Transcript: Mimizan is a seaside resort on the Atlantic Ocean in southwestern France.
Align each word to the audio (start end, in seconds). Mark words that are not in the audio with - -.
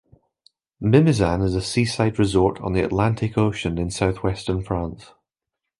Mimizan 0.81 1.43
is 1.45 1.53
a 1.53 1.61
seaside 1.61 2.17
resort 2.17 2.59
on 2.59 2.73
the 2.73 2.81
Atlantic 2.83 3.37
Ocean 3.37 3.77
in 3.77 3.91
southwestern 3.91 4.63
France. 4.63 5.11